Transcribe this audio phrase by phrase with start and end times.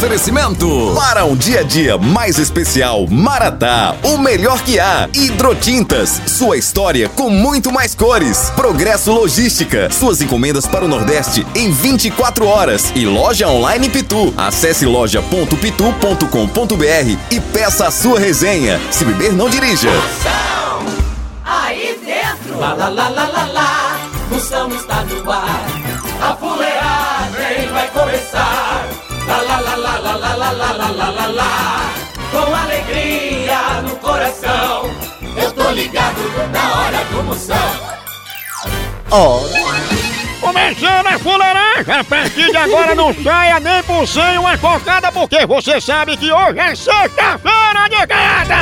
[0.00, 5.06] Oferecimento para um dia a dia mais especial, Maratá, o melhor que há.
[5.12, 8.50] Hidrotintas, sua história com muito mais cores.
[8.56, 12.90] Progresso Logística, suas encomendas para o Nordeste em 24 horas.
[12.96, 14.32] E loja online Pitu.
[14.38, 18.80] Acesse loja.pitu.com.br e peça a sua resenha.
[18.90, 19.90] Se beber, não dirija.
[21.44, 22.58] Aí dentro.
[22.58, 24.00] Lá, lá, lá, lá, lá, lá.
[24.34, 25.66] Está no ar.
[26.22, 26.32] A
[37.30, 37.56] Moção.
[40.40, 45.46] Começando a fuleiragem, a partir de agora não saia nem por sem uma cocada, porque
[45.46, 48.56] você sabe que hoje é sexta-feira de gada!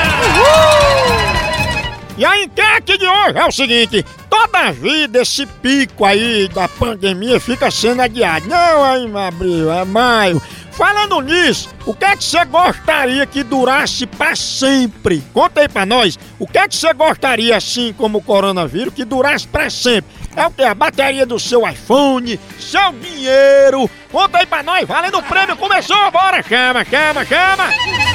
[2.18, 7.40] E a enquete de hoje é o seguinte: toda vida esse pico aí da pandemia
[7.40, 8.48] fica sendo adiado.
[8.48, 10.42] Não é em abril, é maio.
[10.78, 15.20] Falando nisso, o que é que você gostaria que durasse pra sempre?
[15.34, 16.16] Conta aí pra nós.
[16.38, 20.08] O que é que você gostaria, assim como o coronavírus, que durasse pra sempre?
[20.36, 20.62] É o que?
[20.62, 23.90] A bateria do seu iPhone, seu dinheiro.
[24.12, 25.56] Conta aí pra nós, valendo o prêmio.
[25.56, 26.44] Começou, bora!
[26.44, 28.07] Chama, chama, chama!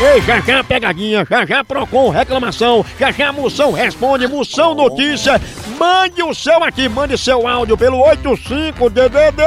[0.00, 5.40] Ei, já já pegadinha, já já Procon reclamação, já já Moção responde, Moção notícia.
[5.78, 9.40] Mande o seu aqui, mande seu áudio pelo 85DDD.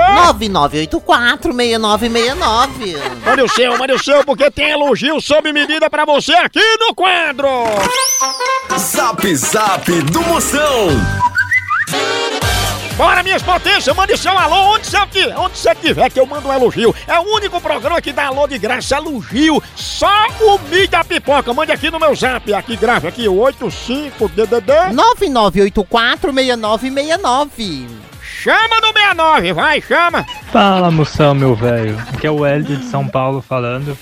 [0.90, 2.98] 9984-6969.
[3.26, 6.96] Mande o seu, mande o seu, porque tem elogio sob medida pra você aqui no
[6.96, 7.48] quadro.
[8.78, 10.88] Zap Zap do Moção.
[12.98, 16.48] Bora, minhas potências, mande seu alô onde você, ti- onde você tiver que eu mando
[16.48, 16.96] um elogio.
[17.08, 19.62] É o único programa que dá alô de graça, elogio.
[19.76, 20.10] Só
[20.42, 21.54] o Mídia Pipoca.
[21.54, 24.96] Mande aqui no meu zap, aqui, grave aqui, o 85DDD.
[24.96, 27.88] 9984-6969.
[28.24, 30.26] Chama no 69, vai, chama.
[30.52, 32.00] Fala moção, meu velho.
[32.14, 33.96] Aqui é o Hélio de São Paulo falando.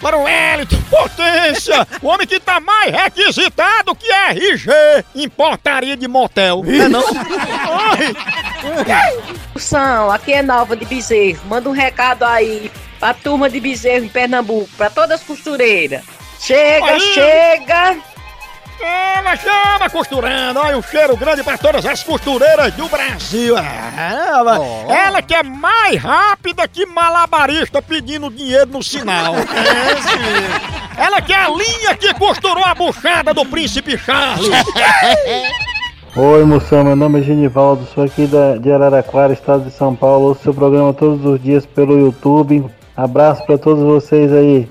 [0.00, 1.86] Para o Wellington, potência!
[2.02, 4.68] O homem que tá mais requisitado que RG
[5.14, 6.64] em portaria de motel.
[6.66, 7.04] É não?
[9.54, 11.40] Moção, aqui é Nova de Bezerro.
[11.46, 16.02] Manda um recado aí pra turma de Bezerro em Pernambuco, pra todas as costureiras.
[16.40, 17.00] Chega, Aí.
[17.00, 17.96] chega!
[18.82, 20.58] chama, chama, costurando.
[20.60, 23.56] Olha, um cheiro grande para todas as costureiras do Brasil.
[23.56, 24.58] É, Ela,
[24.88, 29.34] ela que é mais rápida que malabarista pedindo dinheiro no sinal.
[30.98, 31.04] É.
[31.04, 34.46] Ela que é a linha que costurou a buchada do príncipe Charles.
[36.14, 40.26] Oi, moção, meu nome é Genivaldo, sou aqui da, de Araraquara, estado de São Paulo.
[40.26, 42.66] Ouço seu programa todos os dias pelo YouTube.
[42.94, 44.68] Abraço pra todos vocês aí.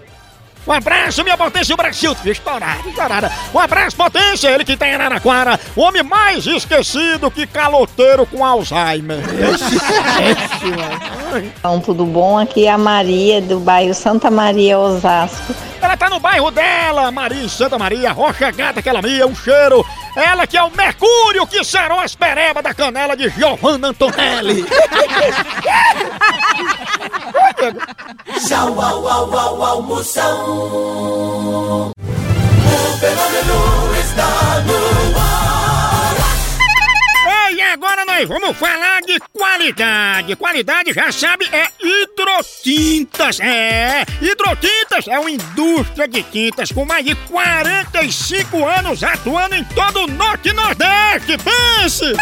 [0.66, 2.16] Um abraço, minha potência, o Brasil.
[2.24, 3.32] Estourada, estourada.
[3.54, 5.60] Um abraço, potência, ele que tá em Araraquara.
[5.76, 9.20] O homem mais esquecido que caloteiro com Alzheimer.
[9.20, 11.46] Esse, esse, mano.
[11.58, 12.38] Então, tudo bom?
[12.38, 15.56] Aqui é a Maria, do bairro Santa Maria, Osasco.
[15.82, 19.84] Ela tá no bairro dela, Maria Santa Maria, Rocha Gata, aquela minha, um cheiro.
[20.16, 24.64] Ela que é o Mercúrio que sarou as perebas da canela de Giovanna Antonelli.
[28.48, 29.84] Tchau, au, au, au, au,
[30.54, 31.94] O
[34.00, 34.26] está
[35.16, 35.52] ar.
[37.50, 40.36] Ei, agora nós vamos falar de qualidade.
[40.36, 43.40] Qualidade, já sabe, é hidrotintas.
[43.40, 50.04] É, hidrotintas é uma indústria de tintas com mais de 45 anos atuando em todo
[50.04, 51.38] o Norte e Nordeste.
[51.38, 52.14] Pense!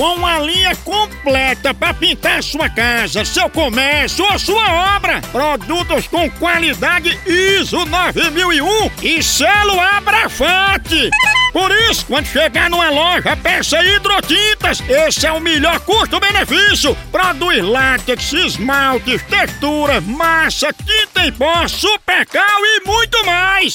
[0.00, 5.20] Com uma linha completa para pintar sua casa, seu comércio ou sua obra.
[5.30, 11.10] Produtos com qualidade ISO 9001 e selo Abrafate.
[11.52, 14.82] Por isso, quando chegar numa loja, peça hidrotintas.
[14.88, 16.96] Esse é o melhor custo-benefício.
[17.12, 23.74] Produz látex, esmaltes, texturas, massa, tinta em pó, supercal e muito mais.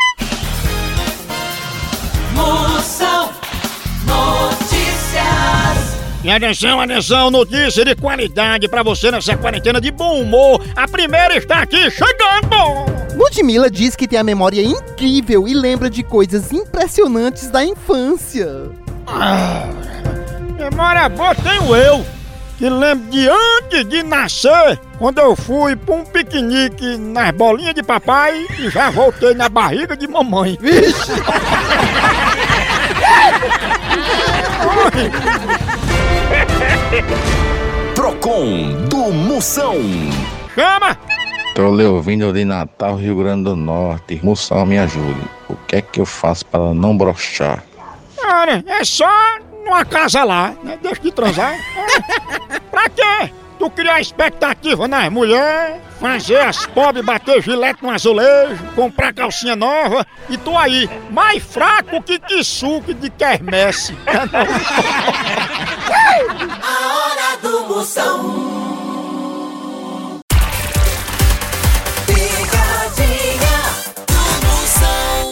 [2.41, 3.29] Moção
[4.05, 5.91] Notícias.
[6.23, 10.63] E atenção, atenção, notícia de qualidade pra você nessa quarentena de bom humor.
[10.75, 12.91] A primeira está aqui chegando!
[13.15, 18.47] Ludmilla diz que tem a memória incrível e lembra de coisas impressionantes da infância.
[20.57, 22.05] Memória boa tenho eu,
[22.57, 27.81] que lembro de antes de nascer, quando eu fui pra um piquenique nas bolinhas de
[27.81, 30.55] papai e já voltei na barriga de mamãe.
[30.61, 31.11] Vixe!
[37.95, 39.73] Procon do Moção.
[40.53, 40.95] Chama!
[41.55, 44.19] Tô lhe ouvindo de Natal, Rio Grande do Norte.
[44.23, 45.23] Moção, me ajude.
[45.49, 47.63] O que é que eu faço para não brochar?
[48.21, 49.09] Cara, é só
[49.65, 50.77] numa casa lá, né?
[50.79, 51.55] Deixa de transar.
[52.69, 53.31] Pra quê?
[53.61, 60.03] Tu criar expectativa nas mulheres, fazer as pobres bater gilete no azulejo, comprar calcinha nova
[60.27, 63.95] e tu aí, mais fraco que Kisuke de quermesse.
[66.63, 68.50] A hora do Moção.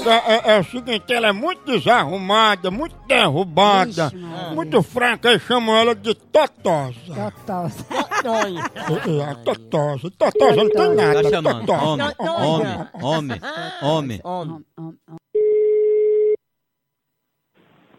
[0.05, 4.11] É, é- é o seguinte, ela é muito desarrumada, muito derrubada,
[4.53, 6.95] muito fraca, e chamam ela de totosa.
[7.45, 7.85] Totosa.
[8.25, 10.09] É, é, a totosa.
[10.17, 11.23] Totosa não tem nada.
[11.23, 11.65] Tá chamando.
[11.65, 12.15] totosa.
[12.41, 13.41] Homem, homem,
[13.81, 14.61] homem, homem.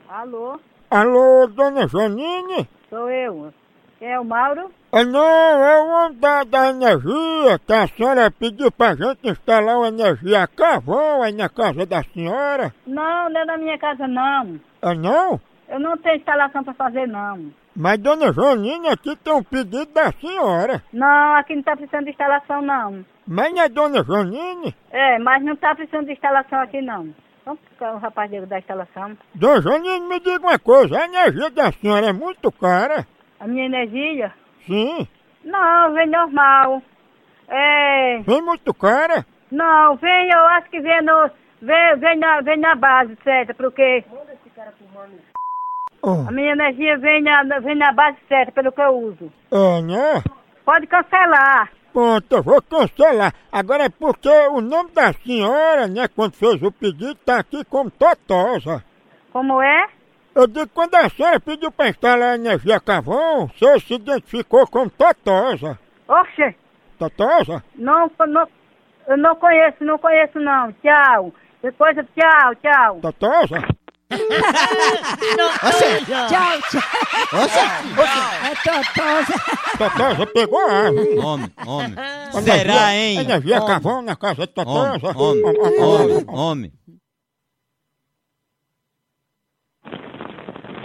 [0.09, 0.59] Alô,
[0.91, 2.69] Alô, dona Janine?
[2.89, 3.53] sou eu.
[4.01, 4.71] Quem é o Mauro?
[4.91, 9.89] Ah, não, é o homem da, energia, que a senhora pediu pra gente instalar uma
[9.89, 12.75] energia carvão aí na casa da senhora.
[12.87, 14.59] Não, não é na minha casa não.
[14.81, 15.39] Ah, não?
[15.69, 17.53] Eu não tenho instalação para fazer não.
[17.77, 20.83] Mas dona Janine, aqui tem um pedido da senhora.
[20.95, 23.05] Não, aqui não tá precisando de instalação não.
[23.29, 24.75] Mas não é dona Janine?
[24.91, 27.15] É, mas não tá precisando de instalação aqui não.
[27.45, 29.15] Vamos buscar o rapaz da instalação.
[29.35, 33.07] Dona Janine, me diga uma coisa, a energia da senhora é muito cara?
[33.41, 34.33] A minha energia?
[34.67, 35.09] Sim.
[35.45, 36.83] Não, vem normal.
[37.49, 38.19] É.
[38.21, 39.25] Vem muito cara?
[39.51, 41.31] Não, vem, eu acho que vem no.
[41.63, 43.55] Vem, vem, na, vem na base, certo?
[43.55, 44.05] Porque
[46.03, 46.27] Oh.
[46.29, 49.31] a minha energia vem na, vem na base certa, pelo que eu uso.
[49.51, 50.23] É, né?
[50.65, 51.71] Pode cancelar.
[51.93, 53.35] Pronto, eu vou cancelar.
[53.53, 57.91] Agora é porque o nome da senhora, né, quando fez o pedido, tá aqui como
[57.91, 58.83] Totosa.
[59.33, 59.89] Como é?
[60.41, 64.67] Eu digo, quando a senhora pediu pra instalar a energia carvão, o senhor se identificou
[64.67, 65.79] como Totosa.
[66.09, 66.57] Oxe,
[66.99, 67.63] Totosa?
[67.75, 68.49] não, não,
[69.07, 70.73] eu não conheço, não conheço não.
[70.83, 71.31] Tchau.
[71.63, 73.01] Depois, tchau, tchau.
[73.03, 73.69] Totosa?
[74.11, 74.19] Tchau,
[76.71, 76.83] tchau.
[78.43, 79.35] É totosa.
[79.79, 81.19] Totosa pegou a árvore.
[81.19, 81.95] Homem, homem.
[82.33, 83.19] Quando Será, havia hein?
[83.21, 85.19] Energia carvão na casa de Homem, Totosa.
[85.19, 85.45] homem,
[85.79, 86.73] homem, homem.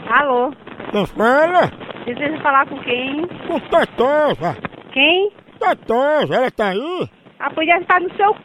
[0.09, 0.51] Alô,
[0.91, 1.67] Quem fala?
[2.03, 3.27] precisa falar com quem?
[3.47, 4.55] Com Totosa.
[4.93, 5.31] Quem?
[5.59, 7.09] Totosa, ela tá aí?
[7.39, 8.39] A podia estar no seu c...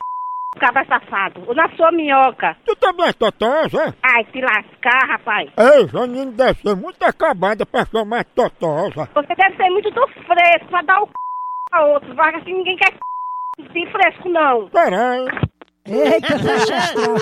[0.59, 2.57] cabra safado, ou na sua minhoca.
[2.65, 3.95] Tu também é Totosa?
[4.03, 5.51] Ai, se lascar, rapaz.
[5.57, 9.09] Ei, Janine deve ser muito acabada pra chamar Totosa.
[9.15, 11.13] Você deve ser muito do fresco pra dar o c...
[11.73, 12.15] a outro.
[12.15, 13.73] Vai assim, ninguém quer c...
[13.73, 14.69] sem fresco, não.
[14.71, 15.27] Peraí.
[15.87, 17.17] Eita, fecha astral.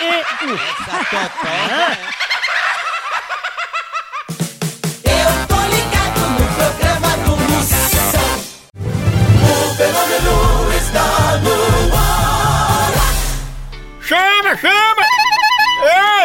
[0.00, 2.23] Essa totosa.
[10.94, 12.92] Está no ar.
[14.00, 15.02] Chama, chama!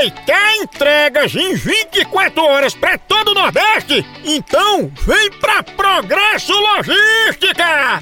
[0.02, 4.06] Ei, quer entregas em 24 horas pra todo o Nordeste?
[4.24, 8.00] Então vem pra Progresso Logística!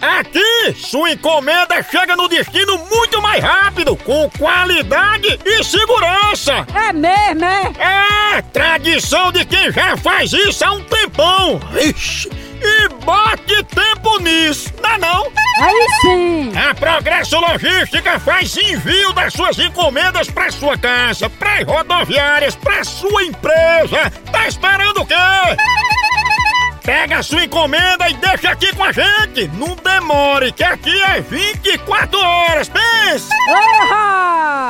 [0.00, 6.66] Aqui, sua encomenda chega no destino muito mais rápido, com qualidade e segurança!
[6.74, 8.36] É mesmo, é?
[8.36, 11.60] É, tradição de quem já faz isso há um tempão!
[11.80, 15.32] Ixi, e bote tempo nisso, não é não?
[15.60, 16.52] Aí sim.
[16.56, 23.24] A Progresso Logística faz envio das suas encomendas para sua casa, para rodoviárias, para sua
[23.24, 24.10] empresa.
[24.30, 25.14] Tá esperando o quê?
[26.86, 29.48] Pega a sua encomenda e deixa aqui com a gente.
[29.54, 32.68] Não demore, que aqui é 24 horas.
[32.68, 33.28] Pense!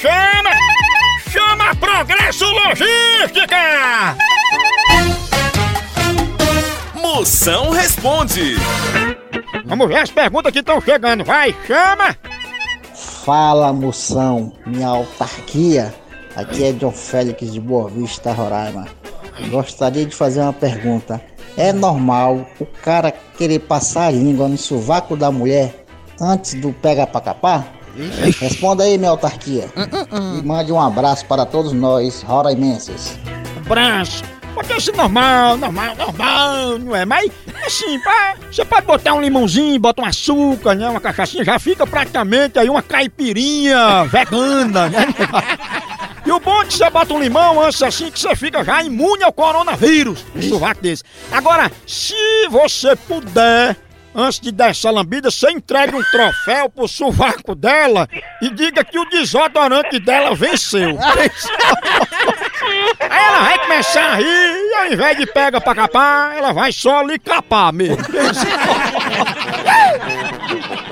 [0.00, 0.50] Chama!
[1.30, 3.56] Chama Progresso Logística!
[6.94, 8.56] Moção responde.
[9.64, 11.24] Vamos ver as perguntas que estão chegando.
[11.24, 12.16] Vai, chama!
[13.24, 15.94] Fala moção, minha autarquia.
[16.36, 18.86] Aqui é John Félix de Boa Vista, Roraima.
[19.50, 21.20] Gostaria de fazer uma pergunta.
[21.56, 25.84] É normal o cara querer passar a língua no sovaco da mulher
[26.20, 27.79] antes do pega pra capar?
[28.40, 29.68] Responda aí, minha autarquia.
[30.38, 33.18] E mande um abraço para todos nós, roraimenses.
[33.64, 34.24] Abraço.
[34.54, 37.04] Porque esse normal, normal, normal, não é?
[37.04, 37.30] Mas,
[37.64, 40.88] assim, pá, você pode botar um limãozinho, bota um açúcar, né?
[40.88, 45.06] Uma cachaçinha, já fica praticamente aí uma caipirinha vegana, né?
[46.26, 48.82] E o bom é que você bota um limão antes assim que você fica já
[48.82, 50.24] imune ao coronavírus.
[50.36, 51.02] Um sovaco desse.
[51.32, 52.14] Agora, se
[52.50, 53.74] você puder,
[54.14, 58.08] antes de dar essa lambida, você entregue um troféu pro sovaco dela
[58.40, 60.98] e diga que o desodorante dela venceu.
[63.00, 66.72] Aí ela vai começar a rir e ao invés de pega pra capar, ela vai
[66.72, 67.98] só lhe capar mesmo.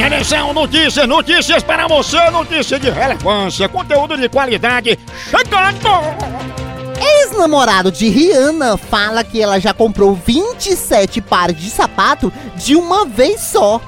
[0.00, 5.90] Minha atenção, notícias, notícias para você, notícias de relevância, conteúdo de qualidade, chegando!
[6.98, 13.42] Ex-namorado de Rihanna fala que ela já comprou 27 pares de sapato de uma vez
[13.42, 13.78] só.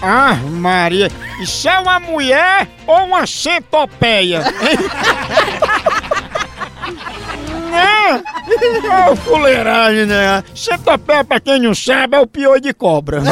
[0.00, 4.40] Ah, Maria, isso é uma mulher ou uma centopeia?
[7.70, 8.22] né?
[9.10, 10.42] Ô, fuleiragem, né?
[10.54, 13.22] Centopeia, pra quem não sabe, é o pior de cobra.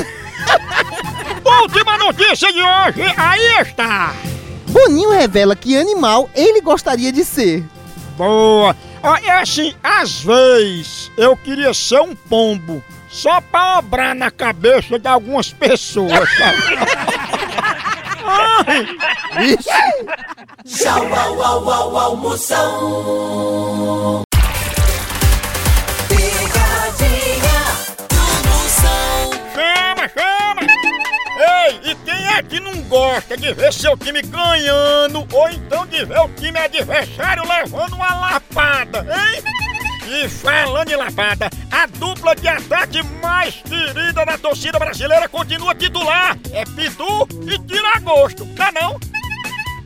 [1.61, 4.15] Última notícia de hoje, aí está!
[4.69, 7.65] Boninho revela que animal ele gostaria de ser.
[8.17, 8.75] Boa!
[9.25, 15.09] É assim, às vezes eu queria ser um pombo, só pra obrar na cabeça de
[15.09, 16.29] algumas pessoas,
[20.65, 22.61] Tchau, au, au, au, almoção.
[32.41, 36.59] É que não gosta de ver seu time ganhando ou então de ver o time
[36.59, 39.43] adversário levando uma lapada, hein?
[40.09, 46.37] E falando em lapada, a dupla de ataque mais querida da torcida brasileira continua titular.
[46.53, 48.99] É Pitu e Tiragosto, tá não?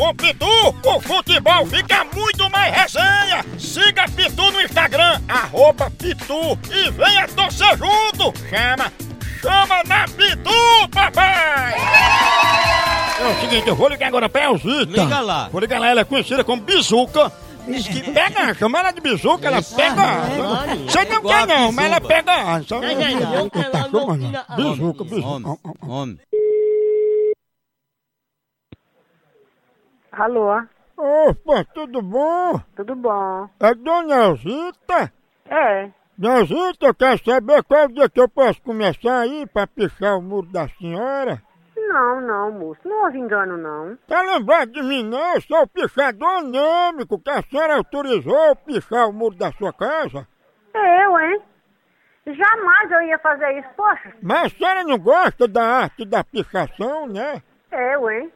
[0.00, 3.44] Com Pitu, o futebol fica muito mais resenha.
[3.58, 8.32] Siga Pitu no Instagram, arroba Pitu e venha torcer junto.
[8.48, 8.90] Chama,
[9.42, 11.74] chama na Pitu, papai!
[13.20, 15.02] É o seguinte, eu vou ligar agora pra Elzita.
[15.02, 15.50] Liga lá.
[15.50, 17.30] Vou ligar lá, ela é conhecida como Bizuca.
[17.68, 20.22] Diz que pega, chama ela de bizuca, ela pega.
[20.88, 22.32] Você não quer não, mas ela pega.
[22.32, 22.58] Tá.
[24.56, 25.28] Bizuca, bizuca.
[25.28, 26.18] Homem, homem.
[30.20, 30.62] Alô?
[30.98, 32.60] Opa, tudo bom?
[32.76, 33.48] Tudo bom?
[33.58, 35.10] É Dona Elzita?
[35.48, 35.90] É.
[36.18, 40.18] Dona Elzita, eu quero saber qual é dia que eu posso começar aí pra pichar
[40.18, 41.42] o muro da senhora.
[41.74, 42.82] Não, não, moço.
[42.84, 43.96] Não houve engano, não.
[44.06, 45.36] Tá lembrado de mim não?
[45.36, 49.72] Eu sou o pichador anêmico que a senhora autorizou eu pichar o muro da sua
[49.72, 50.28] casa.
[50.74, 51.40] Eu, hein?
[52.26, 54.12] Jamais eu ia fazer isso, poxa.
[54.22, 57.42] Mas a senhora não gosta da arte da pichação, né?
[57.72, 58.30] Eu, hein?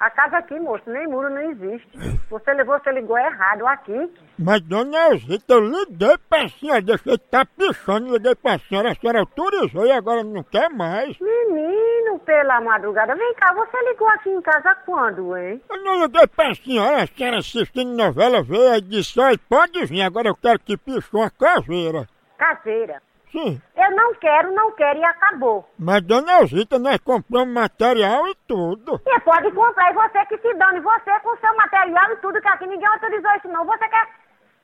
[0.00, 1.88] A casa aqui, moço, nem muro não existe.
[2.30, 4.08] Você levou, você ligou errado aqui.
[4.38, 8.94] Mas, dona Elzita, eu liguei pra senhora, deixei de estar pichando, liguei pra senhora, a
[8.94, 11.18] senhora autorizou e agora não quer mais.
[11.18, 13.16] Menino, pela madrugada.
[13.16, 15.60] Vem cá, você ligou aqui em casa quando, hein?
[15.68, 20.02] Eu não liguei pra senhora, a senhora assistindo novela veio e disse, olha, pode vir,
[20.02, 22.06] agora eu quero que piche uma caveira.
[22.38, 23.02] Caseira.
[23.32, 25.68] Sim, Eu não quero, não quero e acabou.
[25.78, 28.98] mas, dona Elzita, nós compramos material e tudo.
[29.04, 32.48] Você pode comprar e você que se dane, você com seu material e tudo, que
[32.48, 33.64] aqui ninguém autorizou isso não.
[33.66, 34.08] Você quer,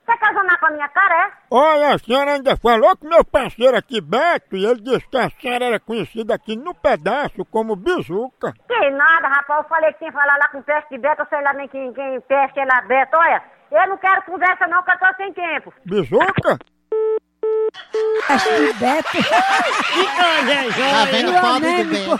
[0.06, 1.32] quer zonar com a minha cara, é?
[1.50, 5.30] Olha, a senhora ainda falou com meu parceiro aqui, Beto, e ele disse que a
[5.30, 8.52] senhora era conhecida aqui no pedaço como Bizuca.
[8.66, 11.26] Que nada, rapaz, eu falei que tinha que falar lá com peste de Beto, eu
[11.26, 13.42] sei lá nem quem, quem peste é lá, Beto, olha.
[13.70, 15.72] Eu não quero conversa não, que eu tô sem tempo.
[15.84, 16.58] Bizuca?
[18.28, 19.18] Acho que Beto.
[20.78, 22.14] Tá vendo o pobre do Beto?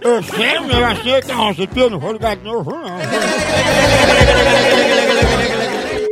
[0.00, 2.98] Eu sei, meu, eu achei que a onça eu não vou ligar de novo, não.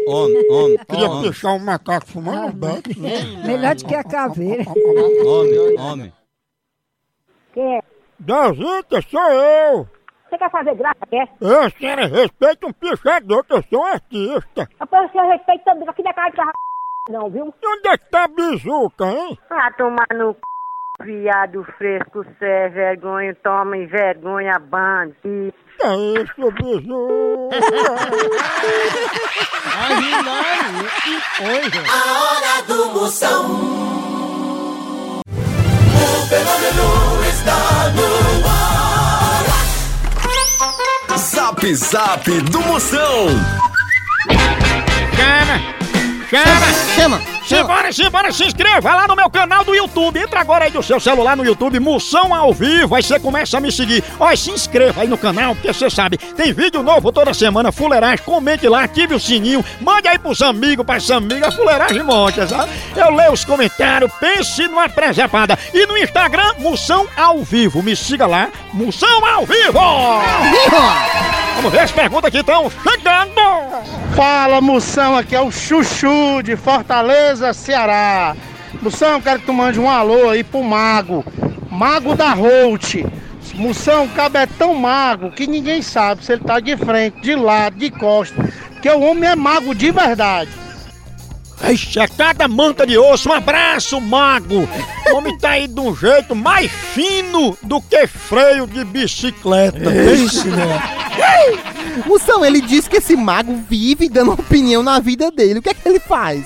[0.06, 3.22] Homem, homem, Queria homem, pichar um macaco fumando um beto, né?
[3.44, 4.64] Melhor do que a caveira.
[5.24, 6.12] homem, homem.
[7.54, 7.80] Quem é?
[8.18, 9.88] Dalzita, sou eu.
[10.28, 11.28] Você quer fazer graça, quer?
[11.40, 14.68] Ô, senhora, respeita um pichador, que eu sou um artista.
[14.78, 16.52] Rapaz, você respeita todo aqui da casa de carro,
[17.10, 17.54] não, viu?
[17.62, 19.38] E onde é que tá a bizuca, hein?
[19.50, 20.38] Ah, tomar no c...
[21.04, 25.52] viado fresco, cê vergonha, toma e vergonha, bandido.
[25.76, 27.56] Que é isso, bizuca?
[31.90, 33.44] A hora do Moção.
[35.26, 36.88] O fenômeno
[37.28, 37.58] está
[37.90, 38.08] no
[38.48, 38.64] ar.
[41.18, 43.28] Zap Zap do Moção.
[45.16, 45.83] Chama!
[46.42, 46.66] Chama!
[46.96, 47.34] Chama!
[47.46, 50.18] Simbora, simbora, se inscreva lá no meu canal do YouTube.
[50.18, 52.94] Entra agora aí do seu celular no YouTube, Moção ao vivo.
[52.94, 54.02] Aí você começa a me seguir.
[54.18, 58.24] Ó, se inscreva aí no canal, porque você sabe, tem vídeo novo toda semana, fuleiragem.
[58.24, 62.72] Comente lá, ative o sininho, mande aí pros amigos, pras amigas, fuleiragem monte, sabe?
[62.96, 65.58] Eu leio os comentários, pense numa presepada.
[65.74, 67.82] E no Instagram, Moção ao vivo.
[67.82, 69.80] Me siga lá, Moção ao vivo!
[71.56, 73.40] Vamos ver as perguntas que estão chegando!
[74.14, 78.36] Fala, Moção, aqui é o Chuchu de Fortaleza, Ceará.
[78.82, 81.24] Moção, quero que tu mande um alô aí pro Mago.
[81.70, 83.04] Mago da Holt.
[83.54, 87.34] Moção, o cabo é tão mago que ninguém sabe se ele tá de frente, de
[87.34, 88.34] lado, de costa.
[88.72, 90.50] Porque o homem é mago de verdade.
[91.70, 93.30] Ixi, é cada manta de osso.
[93.30, 94.68] Um abraço, mago.
[95.10, 99.90] O homem tá aí de um jeito mais fino do que freio de bicicleta.
[99.90, 101.03] Pense, né?
[102.06, 105.58] Moção, ele diz que esse mago vive dando opinião na vida dele.
[105.58, 106.44] O que é que ele faz?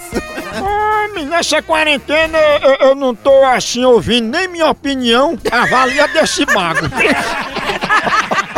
[0.52, 5.38] Ai, menina, nessa quarentena eu, eu não tô assim ouvindo nem minha opinião.
[5.50, 6.86] Avalia desse mago.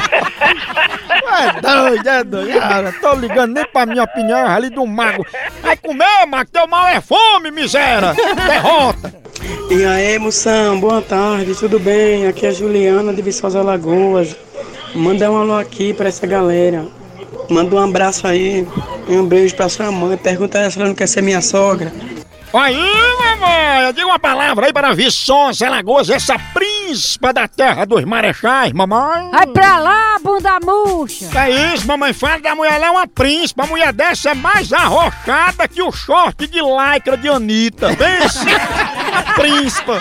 [1.33, 2.59] É doido, é doido.
[2.59, 5.25] Cara, tô ligando nem pra minha opinião, ali do mago.
[5.63, 8.15] Vai comer, mago, teu mal é fome, miséria.
[8.47, 9.15] Derrota.
[9.71, 12.27] E aí, moção, boa tarde, tudo bem?
[12.27, 14.37] Aqui é a Juliana de Viçosa Lagoas.
[14.95, 16.87] Manda um alô aqui pra essa galera.
[17.49, 18.67] Manda um abraço aí
[19.09, 20.17] e um beijo pra sua mãe.
[20.17, 21.93] Pergunta ela se ela não quer ser minha sogra.
[22.53, 28.73] Aí, mamãe, diga uma palavra aí para Viçosa Lagoas, essa príncipa da terra dos marechais,
[28.73, 29.31] mamãe.
[29.31, 31.27] Vai pra lá, bunda murcha!
[31.39, 32.13] É isso, mamãe?
[32.13, 33.63] Fala da mulher, ela é uma príncipa.
[33.63, 37.97] A mulher dessa é mais arrochada que o short de lycra de Anitta.
[37.97, 38.45] Pense,
[39.15, 40.01] a príncipa.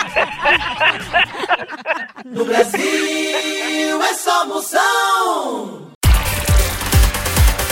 [2.26, 5.92] No Brasil é só Moção.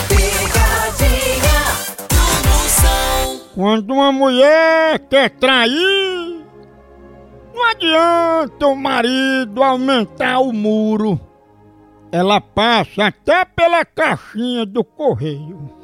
[0.08, 1.60] Picadinha
[2.08, 3.40] do Moção.
[3.54, 6.44] Quando uma mulher quer trair,
[7.54, 11.20] não adianta o marido aumentar o muro.
[12.10, 15.77] Ela passa até pela caixinha do correio.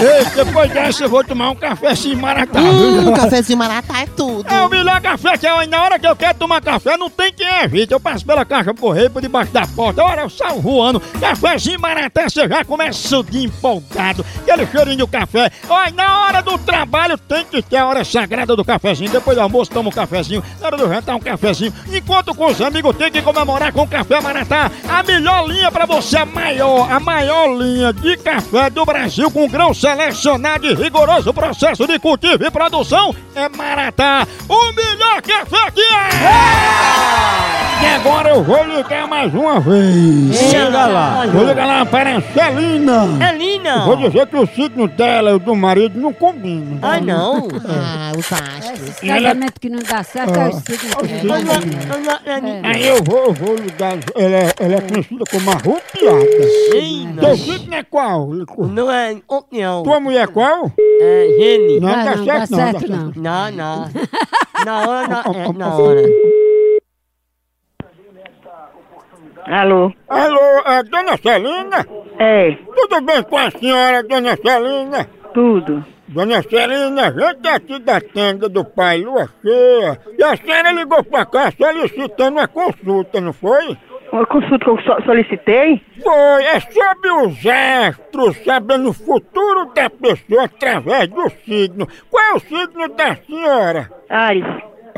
[0.00, 2.60] Ei, depois dessa eu vou tomar um cafezinho maratá.
[2.60, 3.12] Hum, viu?
[3.12, 4.48] cafezinho maratá é tudo.
[4.48, 5.66] É o melhor café que é.
[5.66, 7.92] Na hora que eu quero tomar café, não tem quem evite.
[7.92, 10.02] Eu passo pela caixa do correio por debaixo da porta.
[10.04, 11.00] Olha, eu saio voando.
[11.20, 14.24] Cafezinho maratá, você já começa de empolgado.
[14.42, 15.50] Aquele cheirinho do café.
[15.68, 19.10] Olha, na hora do trabalho tem que ter a hora sagrada do cafezinho.
[19.10, 20.44] Depois do almoço, toma um cafezinho.
[20.60, 21.72] Na hora do jantar, um cafezinho.
[21.92, 24.70] Enquanto com os amigos, tem que comemorar com o café maratá.
[24.88, 29.46] A melhor linha pra você, a maior, a maior linha de café do Brasil com
[29.46, 35.82] grão selecionado e rigoroso processo de cultivo e produção é Maratá, o melhor café que
[35.82, 37.57] é!
[37.80, 40.36] E agora eu vou ligar mais uma vez.
[40.50, 41.26] Chega lá.
[41.26, 43.06] Vou ligar lá para a Celina.
[43.18, 43.84] Celina.
[43.84, 46.78] Vou dizer que o signo dela e o do marido não combinam.
[46.82, 47.48] Ai, não.
[47.70, 48.88] Ah, os astros.
[48.88, 52.60] Esse casamento que não dá certo é o signo dele.
[52.64, 53.98] Aí eu vou, eu vou ligar.
[54.16, 57.20] Ela, é- ela é conhecida como arrupiada.
[57.20, 58.28] Teu signo é qual?
[58.58, 59.82] Não é opinião.
[59.82, 60.72] Tua mulher é qual?
[60.78, 61.80] É Gene.
[61.80, 63.88] Não, dá certo não, dá certo Não, não.
[64.64, 66.02] Na hora, na, é, na hora.
[69.50, 69.92] Alô?
[70.08, 71.86] Alô, é Dona Celina?
[72.18, 75.08] É, Tudo bem com a senhora, Dona Celina?
[75.34, 75.84] tudo.
[76.08, 79.98] Dona Celina, a gente é aqui da tenda do pai Lua Cheia.
[80.18, 83.76] E a senhora ligou pra cá solicitando uma consulta, não foi?
[84.10, 85.82] Uma consulta que eu so- solicitei?
[86.02, 91.86] Foi, é sobre os astros, sabendo o futuro da pessoa através do signo.
[92.10, 93.90] Qual é o signo da senhora?
[94.08, 94.44] Ares.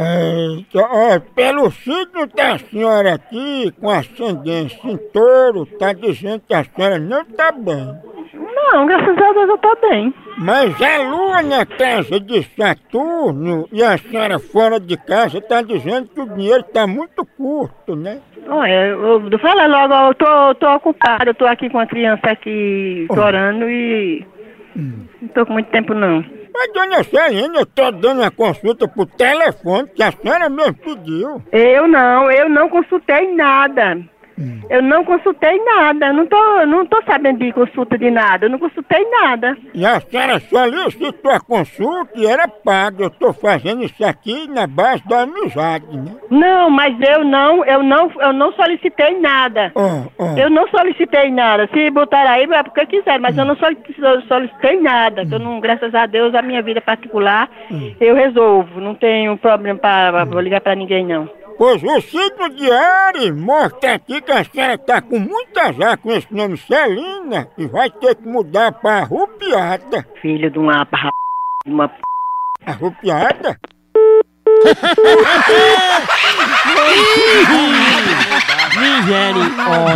[0.02, 6.54] É, então, ó, pelo signo da senhora aqui, com ascendência em touro, tá dizendo que
[6.54, 7.94] a senhora não tá bem.
[8.32, 10.14] Não, graças a Deus eu tô bem.
[10.38, 16.08] Mas a lua na casa de Saturno e a senhora fora de casa tá dizendo
[16.08, 18.20] que o dinheiro tá muito curto, né?
[18.48, 22.26] Olha, eu, eu fala logo, eu tô, tô ocupada, eu tô aqui com a criança
[22.30, 24.26] aqui chorando e
[24.74, 26.24] não tô com muito tempo não.
[26.52, 31.42] Mas, dona Celina, eu tô dando uma consulta por telefone que a senhora mesmo pediu.
[31.52, 33.98] Eu não, eu não consultei nada.
[34.68, 36.12] Eu não consultei nada.
[36.12, 38.46] Não tô, não tô sabendo de consulta de nada.
[38.46, 39.56] Eu não consultei nada.
[39.74, 43.04] E a senhora solicitou a consulta e era paga.
[43.04, 46.12] Eu tô fazendo isso aqui na base da amizade, né?
[46.30, 49.72] Não, mas eu não, eu não, eu não solicitei nada.
[50.38, 51.68] Eu não solicitei nada.
[51.72, 53.94] Se botar aí é porque quiser, mas eu não solici-
[54.28, 55.24] solicitei nada.
[55.26, 57.48] que Eu não, graças a Deus, a minha vida particular
[58.00, 58.80] eu resolvo.
[58.80, 61.28] Não tenho problema para ligar para ninguém não.
[61.60, 66.10] Pois o signo de Ares mostra aqui que a senhora tá com muito azar com
[66.10, 70.06] esse nome Celina e vai ter que mudar pra Rupiada.
[70.22, 71.10] Filho de uma barra,
[71.66, 71.92] de uma
[72.64, 73.60] Arrupiada?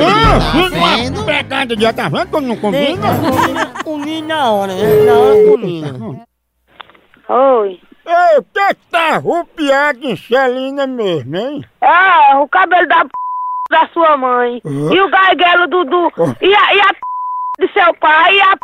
[0.02, 3.08] Ah, filho, uma pegada de tá vendo como não combina?
[3.82, 5.04] Comi na hora, né?
[5.06, 6.26] Na hora combina.
[7.26, 7.80] Oi.
[8.06, 11.64] Ei, o que que tá arrupiado em Celina mesmo, hein?
[11.80, 13.10] É, o cabelo da p...
[13.70, 14.60] da sua mãe.
[14.64, 15.84] E o garguelo do...
[15.84, 16.12] do...
[16.40, 17.00] E, a, e a p...
[17.60, 18.60] de seu pai e a p...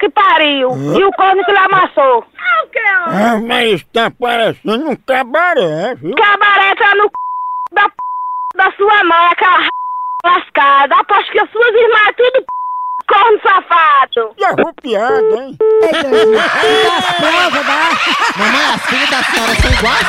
[0.00, 0.70] que pariu.
[0.98, 2.24] E o corno que lhe amassou.
[2.38, 6.14] Ah, o que Ah, mas tá parecendo um cabaré, viu?
[6.16, 7.10] Cabaré tá no c...
[7.72, 7.94] da p...
[8.56, 9.70] da sua mãe, aquela r...
[10.24, 10.96] lascada.
[10.96, 12.61] Aposto que as suas irmãs é tudo p...
[13.06, 14.34] corno safado.
[14.36, 15.58] E arrupiado, hein?
[16.98, 17.90] as provas, dá.
[18.36, 20.06] Mamãe, as filhas da senhora são iguais?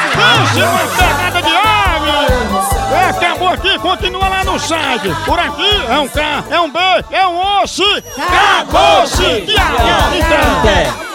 [0.51, 2.73] Isso é uma pegada de Ares!
[2.93, 5.09] É, acabou aqui, continua lá no site.
[5.25, 6.79] Por aqui é um K, é um B,
[7.11, 7.83] é um osso.
[8.17, 9.23] Acabou-se!
[9.23, 11.12] Então.